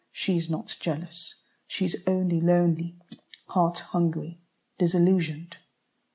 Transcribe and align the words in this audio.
She 0.11 0.35
is 0.35 0.49
not 0.49 0.77
jealous, 0.79 1.35
she 1.67 1.85
is 1.85 2.01
only 2.07 2.41
lonely, 2.41 2.97
heart 3.49 3.77
hungry, 3.81 4.41
disillusioned. 4.79 5.57